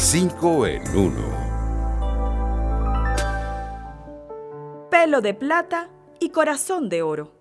[0.00, 1.12] 5 en 1.
[4.88, 5.90] Pelo de plata
[6.20, 7.32] y corazón de oro.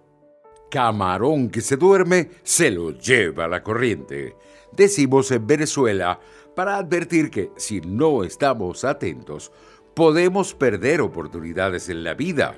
[0.72, 4.36] Camarón que se duerme se lo lleva la corriente.
[4.72, 6.20] Decimos en Venezuela
[6.56, 9.52] para advertir que si no estamos atentos,
[9.94, 12.58] podemos perder oportunidades en la vida.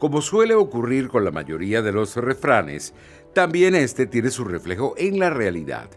[0.00, 2.92] Como suele ocurrir con la mayoría de los refranes,
[3.34, 5.88] también este tiene su reflejo en la realidad.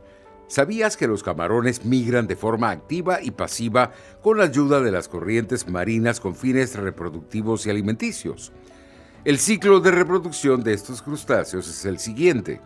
[0.48, 3.92] ¿Sabías que los camarones migran de forma activa y pasiva
[4.22, 8.52] con la ayuda de las corrientes marinas con fines reproductivos y alimenticios?
[9.24, 12.62] El ciclo de reproducción de estos crustáceos es el siguiente.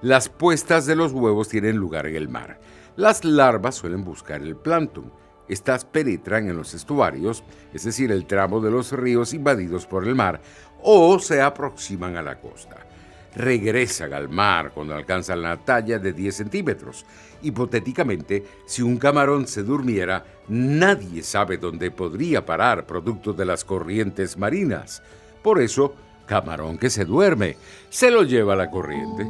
[0.00, 2.58] Las puestas de los huevos tienen lugar en el mar.
[2.96, 5.12] Las larvas suelen buscar el plancton.
[5.48, 10.14] Estas penetran en los estuarios, es decir, el tramo de los ríos invadidos por el
[10.14, 10.40] mar,
[10.82, 12.87] o se aproximan a la costa
[13.34, 17.04] regresan al mar cuando alcanzan la talla de 10 centímetros.
[17.42, 24.36] Hipotéticamente, si un camarón se durmiera, nadie sabe dónde podría parar producto de las corrientes
[24.36, 25.02] marinas.
[25.42, 25.94] Por eso,
[26.26, 27.56] camarón que se duerme,
[27.88, 29.24] se lo lleva la corriente.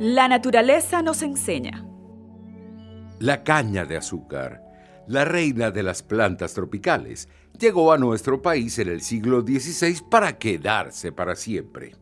[0.00, 1.86] La naturaleza nos enseña.
[3.20, 4.60] La caña de azúcar,
[5.06, 10.36] la reina de las plantas tropicales, llegó a nuestro país en el siglo XVI para
[10.36, 11.94] quedarse para siempre.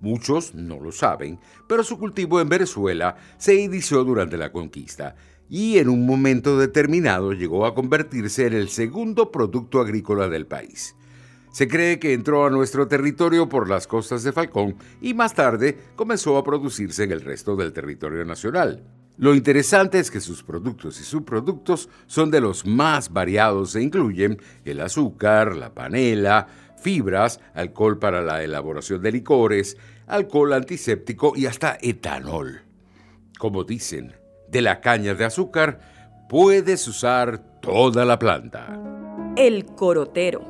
[0.00, 5.14] Muchos no lo saben, pero su cultivo en Venezuela se inició durante la conquista
[5.48, 10.96] y en un momento determinado llegó a convertirse en el segundo producto agrícola del país.
[11.52, 15.78] Se cree que entró a nuestro territorio por las costas de Falcón y más tarde
[15.94, 18.82] comenzó a producirse en el resto del territorio nacional.
[19.16, 24.40] Lo interesante es que sus productos y subproductos son de los más variados e incluyen
[24.64, 26.48] el azúcar, la panela,
[26.84, 32.60] fibras, alcohol para la elaboración de licores, alcohol antiséptico y hasta etanol.
[33.38, 34.12] Como dicen,
[34.48, 35.80] de la caña de azúcar
[36.28, 38.78] puedes usar toda la planta.
[39.34, 40.44] El corotero.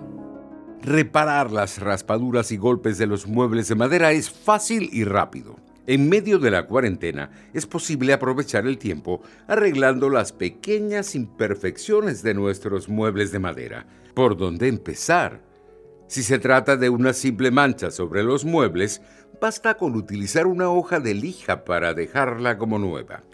[0.83, 5.57] Reparar las raspaduras y golpes de los muebles de madera es fácil y rápido.
[5.87, 12.35] En medio de la cuarentena es posible aprovechar el tiempo arreglando las pequeñas imperfecciones de
[12.35, 13.87] nuestros muebles de madera.
[14.15, 15.54] ¿Por dónde empezar?
[16.15, 19.03] Si se trata de una simple mancha sobre los muebles,
[19.41, 23.25] basta con utilizar una hoja de lija para dejarla como nueva.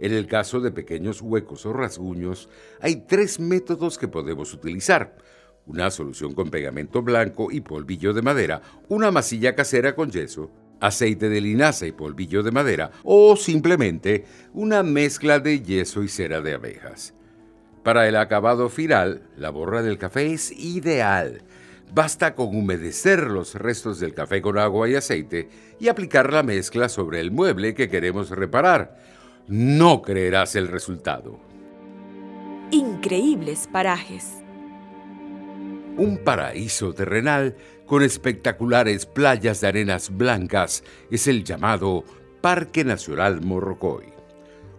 [0.00, 2.50] En el caso de pequeños huecos o rasguños,
[2.82, 5.16] hay tres métodos que podemos utilizar.
[5.64, 8.60] Una solución con pegamento blanco y polvillo de madera,
[8.90, 14.82] una masilla casera con yeso, aceite de linaza y polvillo de madera o simplemente una
[14.82, 17.14] mezcla de yeso y cera de abejas.
[17.82, 21.42] Para el acabado final, la borra del café es ideal
[21.96, 25.48] Basta con humedecer los restos del café con agua y aceite
[25.80, 28.98] y aplicar la mezcla sobre el mueble que queremos reparar.
[29.48, 31.40] No creerás el resultado.
[32.70, 34.42] Increíbles parajes.
[35.96, 42.04] Un paraíso terrenal con espectaculares playas de arenas blancas es el llamado
[42.42, 44.04] Parque Nacional Morrocoy.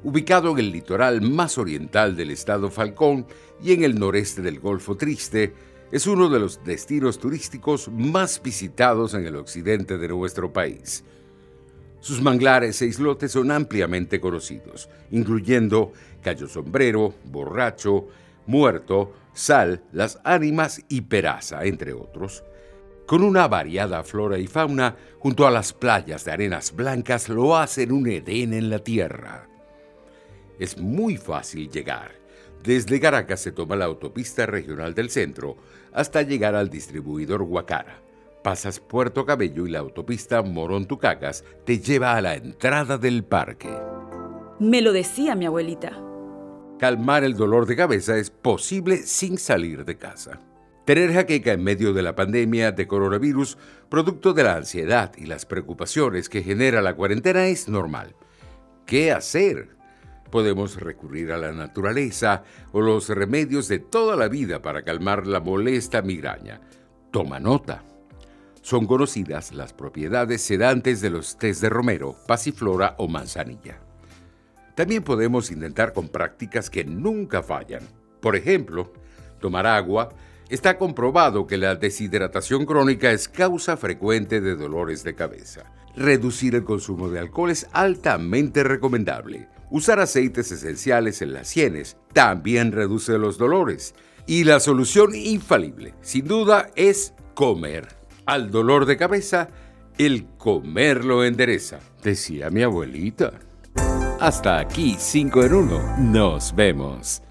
[0.04, 3.26] Ubicado en el litoral más oriental del estado Falcón
[3.60, 5.56] y en el noreste del Golfo Triste,
[5.92, 11.04] es uno de los destinos turísticos más visitados en el occidente de nuestro país.
[12.00, 18.08] Sus manglares e islotes son ampliamente conocidos, incluyendo Cayo Sombrero, Borracho,
[18.46, 22.44] Muerto, Sal, Las Ánimas y Peraza, entre otros.
[23.06, 27.94] Con una variada flora y fauna, junto a las playas de arenas blancas, lo hacen
[27.94, 29.48] un Edén en la tierra.
[30.60, 32.27] Es muy fácil llegar
[32.64, 35.58] desde Caracas se toma la autopista regional del centro
[35.94, 38.02] hasta llegar al distribuidor Guacara.
[38.44, 43.70] Pasas Puerto Cabello y la autopista Morón-Tucacas te lleva a la entrada del parque.
[44.60, 46.02] Me lo decía mi abuelita.
[46.80, 50.42] Calmar el dolor de cabeza es posible sin salir de casa.
[50.86, 53.58] Tener jaqueca en medio de la pandemia de coronavirus,
[53.90, 58.16] producto de la ansiedad y las preocupaciones que genera la cuarentena, es normal.
[58.86, 59.77] ¿Qué hacer?
[60.32, 65.40] Podemos recurrir a la naturaleza o los remedios de toda la vida para calmar la
[65.40, 66.62] molesta migraña.
[67.12, 67.84] Toma nota.
[68.62, 73.80] Son conocidas las propiedades sedantes de los tés de romero, pasiflora o manzanilla.
[74.76, 77.82] También podemos intentar con prácticas que nunca fallan.
[78.22, 78.92] Por ejemplo,
[79.40, 80.10] tomar agua.
[80.50, 85.64] Está comprobado que la deshidratación crónica es causa frecuente de dolores de cabeza.
[85.96, 89.48] Reducir el consumo de alcohol es altamente recomendable.
[89.70, 93.96] Usar aceites esenciales en las sienes también reduce los dolores.
[94.26, 97.88] Y la solución infalible, sin duda, es comer.
[98.26, 99.50] Al dolor de cabeza,
[99.98, 103.34] el comer lo endereza, decía mi abuelita.
[104.20, 105.98] Hasta aquí 5 en 1.
[106.00, 107.22] Nos vemos.